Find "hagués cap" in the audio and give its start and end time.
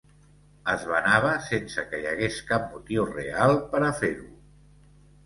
2.13-2.65